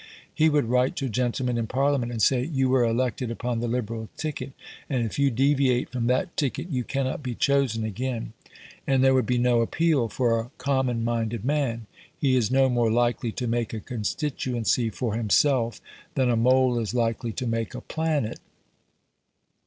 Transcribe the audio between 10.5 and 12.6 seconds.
common minded man. He is